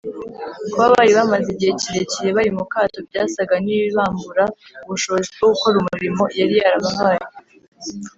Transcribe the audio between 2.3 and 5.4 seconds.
bari mu kato byasaga n’ibibambura ubushobozi